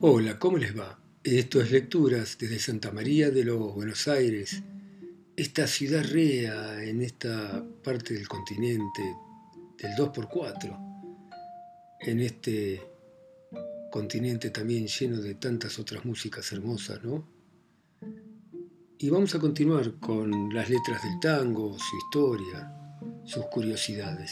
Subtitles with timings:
[0.00, 0.96] Hola, ¿cómo les va?
[1.24, 4.62] Esto es Lecturas desde Santa María de los Buenos Aires,
[5.34, 9.02] esta ciudad rea en esta parte del continente
[9.76, 11.18] del 2x4,
[12.02, 12.80] en este
[13.90, 17.28] continente también lleno de tantas otras músicas hermosas, ¿no?
[18.98, 22.72] Y vamos a continuar con las letras del tango, su historia,
[23.24, 24.30] sus curiosidades.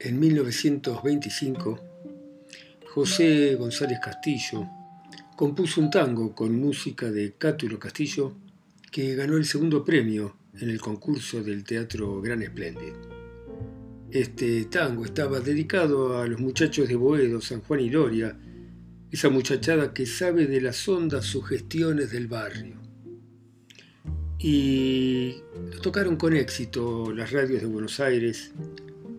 [0.00, 1.89] En 1925,
[2.92, 4.68] José González Castillo
[5.36, 8.34] compuso un tango con música de Cátulo Castillo
[8.90, 12.96] que ganó el segundo premio en el concurso del Teatro Gran Espléndido.
[14.10, 18.36] Este tango estaba dedicado a los muchachos de Boedo, San Juan y Loria,
[19.08, 22.74] esa muchachada que sabe de las hondas sugestiones del barrio.
[24.36, 25.36] Y
[25.72, 28.50] lo tocaron con éxito las radios de Buenos Aires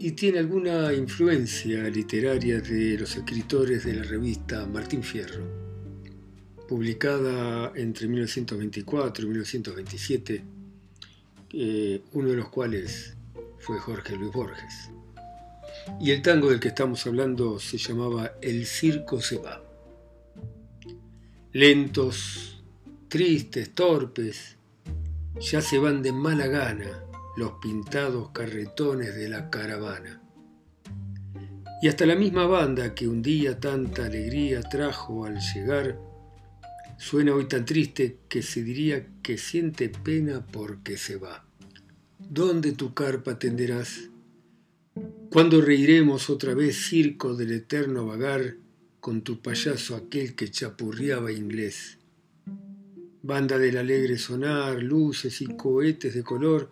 [0.04, 5.44] y tiene alguna influencia literaria de los escritores de la revista Martín Fierro,
[6.68, 10.44] publicada entre 1924 y 1927,
[11.54, 13.16] eh, uno de los cuales
[13.60, 14.90] fue Jorge Luis Borges.
[16.00, 19.64] Y el tango del que estamos hablando se llamaba El circo se va.
[21.54, 22.64] Lentos,
[23.08, 24.58] tristes, torpes,
[25.40, 30.22] ya se van de mala gana los pintados carretones de la caravana.
[31.82, 35.98] Y hasta la misma banda que un día tanta alegría trajo al llegar,
[36.98, 41.46] suena hoy tan triste que se diría que siente pena porque se va.
[42.20, 44.10] ¿Dónde tu carpa tenderás?
[45.32, 48.58] ¿Cuándo reiremos otra vez circo del eterno vagar
[49.00, 51.98] con tu payaso aquel que chapurriaba inglés?
[53.24, 56.70] Banda del alegre sonar, luces y cohetes de color,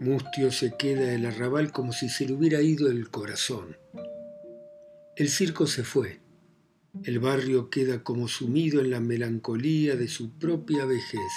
[0.00, 3.76] Mustio se queda el arrabal como si se le hubiera ido el corazón.
[5.16, 6.20] El circo se fue.
[7.02, 11.32] El barrio queda como sumido en la melancolía de su propia vejez.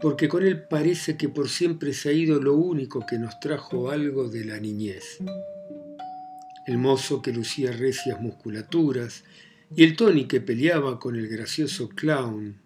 [0.00, 3.90] Porque con él parece que por siempre se ha ido lo único que nos trajo
[3.90, 5.18] algo de la niñez.
[6.66, 9.24] El mozo que lucía recias musculaturas
[9.76, 12.62] y el Tony que peleaba con el gracioso clown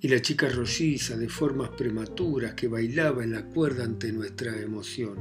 [0.00, 5.18] y la chica rolliza de formas prematuras que bailaba en la cuerda ante nuestra emoción.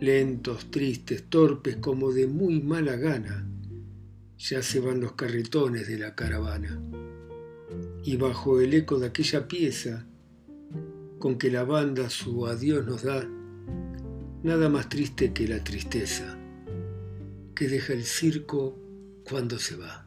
[0.00, 3.48] Lentos, tristes, torpes, como de muy mala gana,
[4.38, 6.82] ya se van los carretones de la caravana.
[8.02, 10.04] Y bajo el eco de aquella pieza,
[11.20, 13.24] con que la banda su adiós nos da,
[14.42, 16.36] nada más triste que la tristeza,
[17.54, 18.76] que deja el circo
[19.24, 20.03] cuando se va.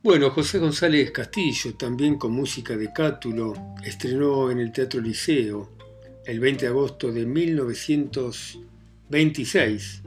[0.00, 5.70] Bueno, José González Castillo, también con música de Cátulo, estrenó en el Teatro Liceo
[6.24, 10.02] el 20 de agosto de 1926,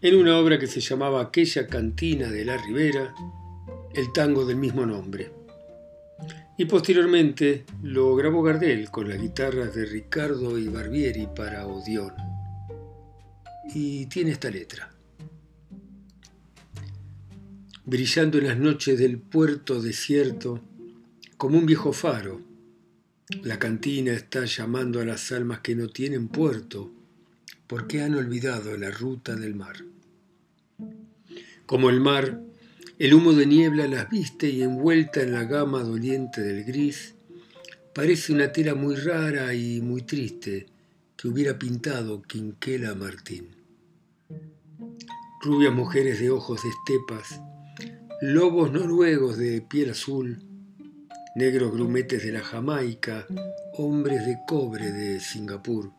[0.00, 3.14] en una obra que se llamaba Aquella cantina de la Ribera,
[3.92, 5.30] el tango del mismo nombre.
[6.56, 12.14] Y posteriormente lo grabó Gardel con las guitarras de Ricardo y Barbieri para Odeón.
[13.74, 14.91] Y tiene esta letra
[17.84, 20.60] brillando en las noches del puerto desierto,
[21.36, 22.40] como un viejo faro.
[23.42, 26.92] La cantina está llamando a las almas que no tienen puerto,
[27.66, 29.76] porque han olvidado la ruta del mar.
[31.66, 32.40] Como el mar,
[32.98, 37.14] el humo de niebla las viste y envuelta en la gama doliente del gris,
[37.94, 40.66] parece una tela muy rara y muy triste
[41.16, 43.48] que hubiera pintado Quinquela Martín.
[45.40, 47.40] Rubias mujeres de ojos de estepas,
[48.22, 50.38] lobos noruegos de piel azul,
[51.34, 53.26] negros grumetes de la Jamaica,
[53.78, 55.90] hombres de cobre de Singapur.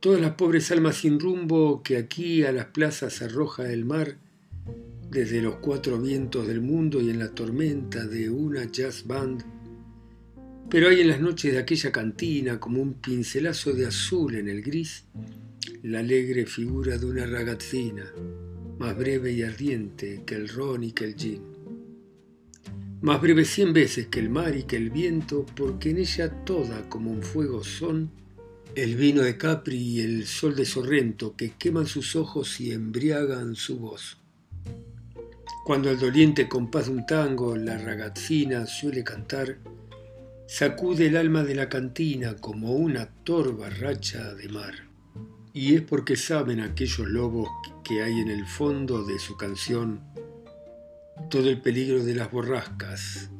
[0.00, 4.18] Todas las pobres almas sin rumbo que aquí a las plazas arroja el mar,
[5.08, 9.44] desde los cuatro vientos del mundo y en la tormenta de una jazz band.
[10.68, 14.62] Pero hay en las noches de aquella cantina, como un pincelazo de azul en el
[14.62, 15.04] gris,
[15.84, 18.12] la alegre figura de una ragazzina
[18.78, 21.42] más breve y ardiente que el ron y que el gin.
[23.00, 26.88] Más breve cien veces que el mar y que el viento, porque en ella toda
[26.88, 28.10] como un fuego son
[28.74, 33.54] el vino de Capri y el sol de Sorrento que queman sus ojos y embriagan
[33.54, 34.18] su voz.
[35.64, 39.58] Cuando el doliente compás de un tango, la ragazzina suele cantar,
[40.46, 44.74] sacude el alma de la cantina como una torba racha de mar.
[45.52, 47.48] Y es porque saben aquellos lobos
[47.88, 50.02] que hay en el fondo de su canción
[51.30, 53.30] todo el peligro de las borrascas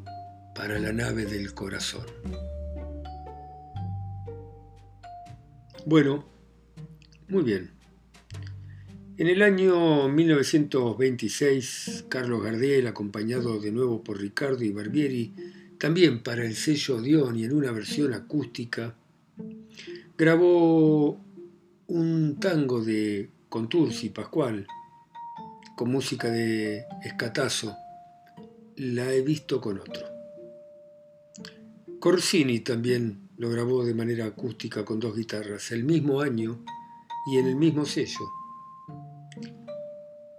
[0.55, 2.06] para la nave del corazón.
[5.85, 6.25] Bueno,
[7.29, 7.73] muy bien.
[9.19, 15.35] En el año 1926, Carlos Gardel, acompañado de nuevo por Ricardo y Barbieri,
[15.77, 18.95] también para el sello Odeón y en una versión acústica,
[20.17, 21.21] grabó
[21.87, 24.67] un tango de Contursi Pascual,
[25.75, 27.75] con música de Escatazo,
[28.77, 30.06] La he visto con otro.
[31.99, 36.62] Corsini también lo grabó de manera acústica con dos guitarras, el mismo año
[37.27, 38.29] y en el mismo sello.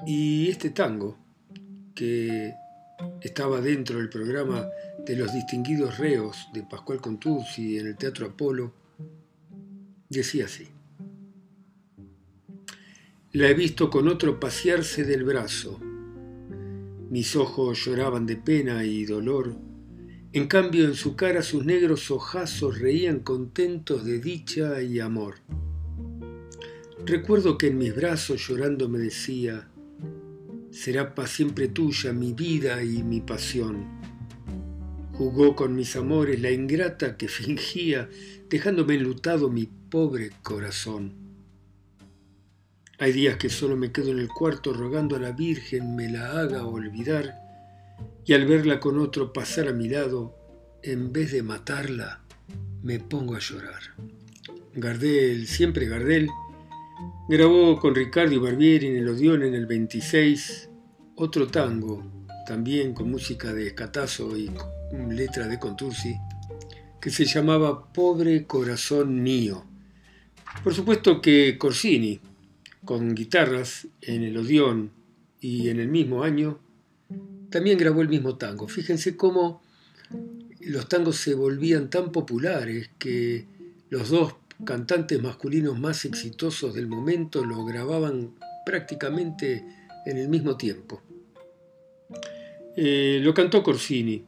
[0.06, 1.18] Y este tango,
[1.96, 2.54] que
[3.22, 4.70] estaba dentro del programa
[5.06, 8.72] de los distinguidos reos de Pascual Contursi en el Teatro Apolo,
[10.10, 10.70] decía así.
[13.32, 15.80] La he visto con otro pasearse del brazo.
[17.12, 19.56] Mis ojos lloraban de pena y dolor.
[20.34, 25.36] En cambio, en su cara sus negros ojazos reían contentos de dicha y amor.
[27.06, 29.70] Recuerdo que en mis brazos llorando me decía,
[30.72, 33.86] será para siempre tuya mi vida y mi pasión.
[35.14, 38.10] Jugó con mis amores la ingrata que fingía,
[38.50, 41.29] dejándome enlutado mi pobre corazón.
[43.02, 46.38] Hay días que solo me quedo en el cuarto rogando a la Virgen me la
[46.42, 47.34] haga olvidar
[48.26, 50.36] y al verla con otro pasar a mi lado,
[50.84, 52.22] en vez de matarla,
[52.84, 53.80] me pongo a llorar.
[54.74, 56.28] Gardel, siempre Gardel,
[57.30, 60.70] grabó con Ricardo Barbieri en el Odeón en el 26
[61.16, 62.04] otro tango,
[62.46, 64.52] también con música de Escatazo y
[65.10, 66.18] letra de Contursi,
[67.00, 69.64] que se llamaba Pobre Corazón Mío.
[70.64, 72.20] Por supuesto que Corsini,
[72.90, 74.90] con guitarras en el Odeón
[75.40, 76.58] y en el mismo año,
[77.52, 78.68] también grabó el mismo tango.
[78.68, 79.62] Fíjense cómo
[80.62, 83.46] los tangos se volvían tan populares que
[83.92, 88.32] los dos cantantes masculinos más exitosos del momento lo grababan
[88.66, 89.64] prácticamente
[90.08, 91.04] en el mismo tiempo.
[92.76, 94.26] Eh, lo cantó Corsini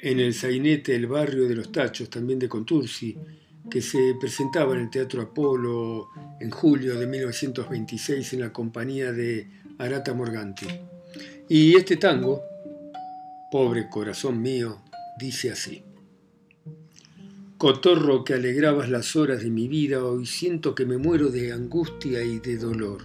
[0.00, 3.16] en el sainete El barrio de los Tachos, también de Contursi,
[3.70, 6.08] que se presentaba en el Teatro Apolo
[6.40, 10.66] en julio de 1926 en la compañía de Arata Morganti.
[11.48, 12.42] Y este tango,
[13.50, 14.82] Pobre corazón mío,
[15.16, 15.84] dice así.
[17.56, 22.24] Cotorro que alegrabas las horas de mi vida, hoy siento que me muero de angustia
[22.24, 23.02] y de dolor.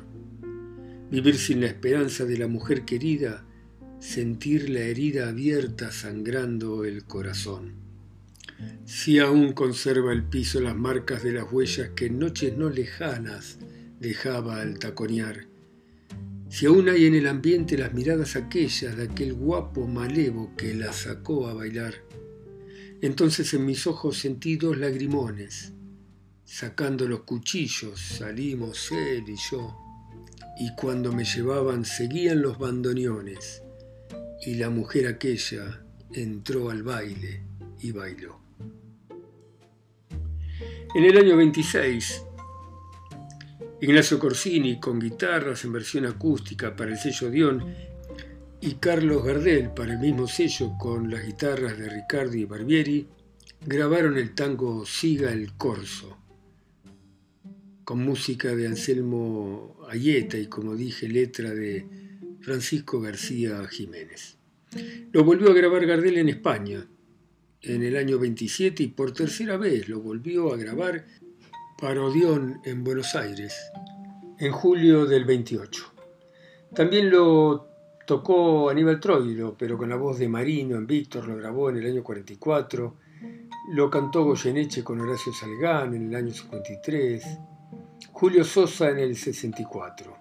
[1.11, 3.45] Vivir sin la esperanza de la mujer querida,
[3.99, 7.88] sentir la herida abierta sangrando el corazón.
[8.85, 13.59] Si aún conserva el piso las marcas de las huellas que en noches no lejanas
[13.99, 15.47] dejaba al taconear.
[16.49, 20.91] Si aún hay en el ambiente las miradas aquellas de aquel guapo malevo que la
[20.91, 21.93] sacó a bailar.
[23.01, 25.73] Entonces en mis ojos sentí dos lagrimones.
[26.43, 29.77] Sacando los cuchillos salimos él y yo.
[30.59, 33.61] Y cuando me llevaban seguían los bandoneones.
[34.41, 37.43] Y la mujer aquella entró al baile
[37.79, 38.38] y bailó.
[40.95, 42.23] En el año 26,
[43.81, 47.63] Ignacio Corsini con guitarras en versión acústica para el sello Dion
[48.59, 53.07] y Carlos Gardel para el mismo sello con las guitarras de Ricardo y Barbieri
[53.63, 56.17] grabaron el tango Siga el Corso
[57.83, 61.85] con música de Anselmo Ayeta y como dije letra de
[62.41, 64.37] Francisco García Jiménez.
[65.11, 66.87] Lo volvió a grabar Gardel en España
[67.61, 71.05] en el año 27 y por tercera vez lo volvió a grabar
[71.79, 73.53] para Odeón en Buenos Aires
[74.39, 75.93] en julio del 28.
[76.73, 77.67] También lo
[78.05, 81.87] tocó Aníbal Troilo, pero con la voz de Marino en Víctor, lo grabó en el
[81.87, 82.95] año 44.
[83.73, 87.23] Lo cantó Goyeneche con Horacio Salgán en el año 53.
[88.13, 90.17] Julio Sosa en el 64.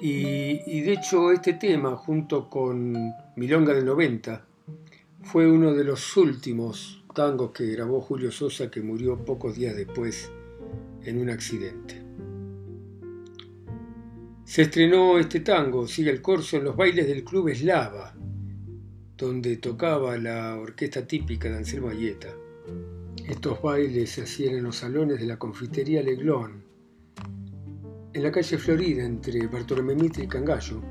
[0.00, 2.94] Y, y de hecho este tema, junto con
[3.36, 4.44] Milonga del 90,
[5.24, 10.30] fue uno de los últimos tangos que grabó Julio Sosa que murió pocos días después
[11.02, 12.02] en un accidente.
[14.44, 18.14] Se estrenó este tango, Sigue el Corso, en los bailes del Club Eslava,
[19.16, 22.28] donde tocaba la orquesta típica de Anselmo Ayeta.
[23.26, 26.62] Estos bailes se hacían en los salones de la confitería Leglón,
[28.12, 30.82] en la calle Florida entre Bartolomé Mitre y Cangallo,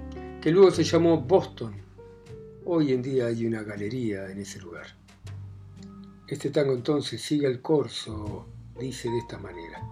[0.42, 1.84] que luego se llamó Boston
[2.65, 4.88] Hoy en día hay una galería en ese lugar.
[6.25, 8.48] Este tango entonces sigue el corso,
[8.79, 9.84] dice de esta manera.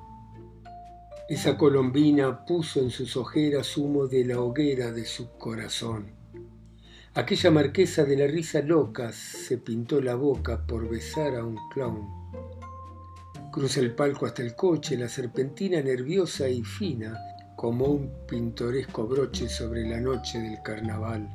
[1.27, 6.13] Esa colombina puso en sus ojeras humo de la hoguera de su corazón.
[7.13, 12.07] Aquella marquesa de la risa loca se pintó la boca por besar a un clown.
[13.51, 17.19] Cruza el palco hasta el coche, la serpentina nerviosa y fina
[17.57, 21.29] como un pintoresco broche sobre la noche del carnaval.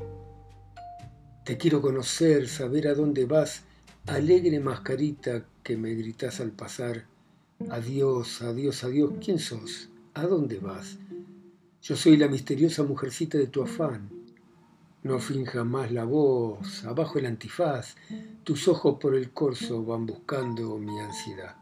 [1.46, 3.62] Te quiero conocer, saber a dónde vas,
[4.08, 7.06] alegre mascarita que me gritas al pasar.
[7.70, 9.88] Adiós, adiós, adiós, ¿quién sos?
[10.14, 10.98] ¿A dónde vas?
[11.82, 14.10] Yo soy la misteriosa mujercita de tu afán.
[15.04, 17.94] No finja más la voz, abajo el antifaz,
[18.42, 21.54] tus ojos por el corso van buscando mi ansiedad.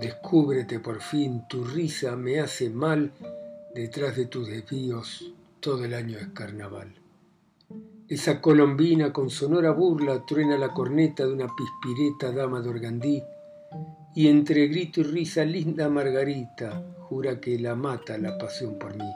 [0.00, 3.12] Descúbrete por fin, tu risa me hace mal,
[3.72, 7.05] detrás de tus desvíos todo el año es carnaval.
[8.08, 13.20] Esa colombina con sonora burla truena la corneta de una pispireta dama de Organdí,
[14.14, 19.10] y entre grito y risa linda Margarita jura que la mata la pasión por mí.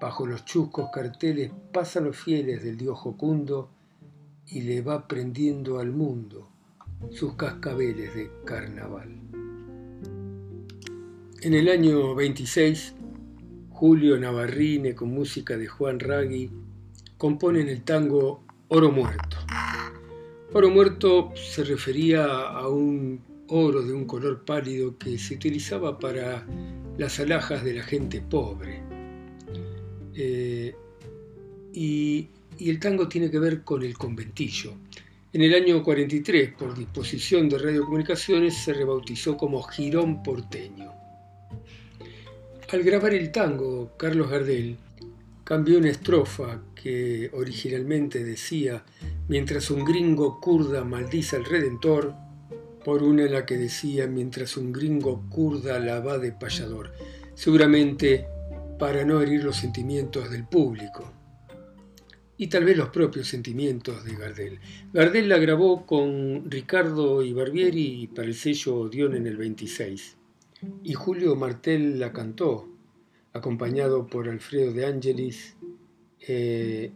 [0.00, 3.70] Bajo los chuscos carteles pasan los fieles del dios jocundo
[4.48, 6.48] y le va prendiendo al mundo
[7.12, 9.20] sus cascabeles de carnaval.
[11.40, 12.94] En el año 26,
[13.70, 16.50] Julio Navarrine con música de Juan Ragui
[17.18, 19.36] componen el tango Oro Muerto.
[20.52, 26.46] Oro Muerto se refería a un oro de un color pálido que se utilizaba para
[26.98, 28.82] las alhajas de la gente pobre.
[30.14, 30.74] Eh,
[31.72, 34.72] y, el tango tiene que ver con el conventillo.
[35.32, 40.90] En el año 43, por disposición de radiocomunicaciones, se rebautizó como Girón porteño.
[42.72, 44.78] Al grabar el tango, Carlos Gardel
[45.46, 48.84] cambió una estrofa que originalmente decía,
[49.28, 52.16] mientras un gringo kurda maldice al Redentor,
[52.84, 56.90] por una en la que decía mientras un gringo kurda la va de payador,
[57.36, 58.26] seguramente
[58.76, 61.12] para no herir los sentimientos del público.
[62.36, 64.58] Y tal vez los propios sentimientos de Gardel.
[64.92, 70.16] Gardel la grabó con Ricardo Ibarbieri para el sello Odeón en el 26
[70.82, 72.75] y Julio Martel la cantó,
[73.36, 75.56] acompañado por Alfredo de Angelis,
[76.26, 76.92] eh,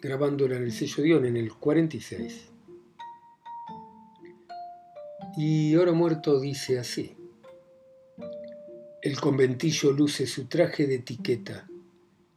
[0.00, 2.50] grabándola en el sello Odeón en el 46.
[5.36, 7.16] Y Oro Muerto dice así.
[9.00, 11.68] El conventillo luce su traje de etiqueta.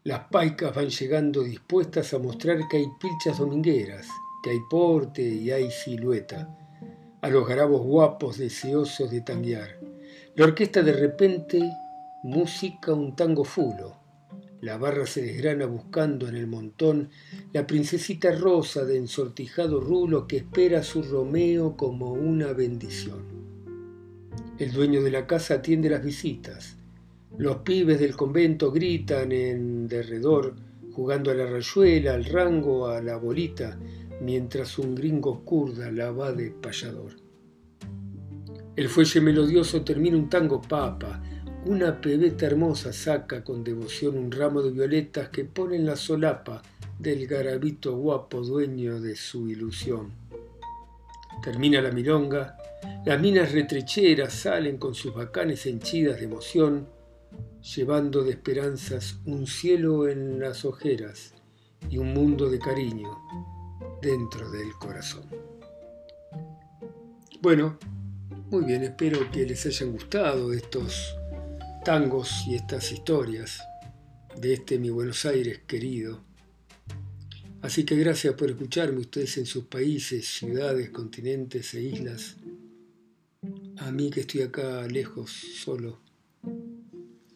[0.03, 4.07] Las paicas van llegando dispuestas a mostrar que hay pilchas domingueras,
[4.43, 6.47] que hay porte y hay silueta.
[7.21, 9.79] A los garabos guapos deseosos de tanguear.
[10.35, 11.71] La orquesta de repente
[12.25, 14.05] música un tango fulo
[14.65, 17.09] la barra se desgrana buscando en el montón
[17.53, 23.25] la princesita rosa de ensortijado rulo que espera a su Romeo como una bendición.
[24.57, 26.77] El dueño de la casa atiende las visitas.
[27.37, 30.55] Los pibes del convento gritan en derredor,
[30.93, 33.77] jugando a la rayuela, al rango, a la bolita,
[34.19, 37.11] mientras un gringo curda la va de payador.
[38.75, 41.21] El fuelle melodioso termina un tango papa,
[41.65, 46.61] una pebeta hermosa saca con devoción un ramo de violetas que pone en la solapa
[46.99, 50.13] del garabito guapo dueño de su ilusión.
[51.43, 52.55] Termina la milonga,
[53.03, 56.87] las minas retrecheras salen con sus bacanes henchidas de emoción,
[57.75, 61.33] llevando de esperanzas un cielo en las ojeras
[61.89, 63.09] y un mundo de cariño
[64.03, 65.25] dentro del corazón.
[67.41, 67.79] Bueno,
[68.51, 71.15] muy bien, espero que les hayan gustado estos
[71.85, 73.61] tangos y estas historias
[74.41, 76.25] de este mi Buenos Aires querido.
[77.61, 82.37] Así que gracias por escucharme ustedes en sus países, ciudades, continentes e islas.
[83.77, 86.01] A mí que estoy acá lejos, solo,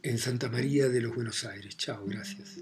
[0.01, 1.77] en Santa María de los Buenos Aires.
[1.77, 2.58] Chao, gracias.